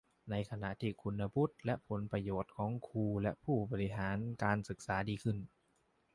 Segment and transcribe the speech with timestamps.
[0.31, 5.37] ในขณะที่คุณวุฒิและผลประโยชน์ของครูและผู้บริหารการศึกษาดีขึ้น